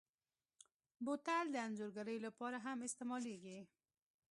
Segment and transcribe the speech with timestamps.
[1.05, 3.59] بوتل د انځورګرۍ لپاره هم استعمالېږي.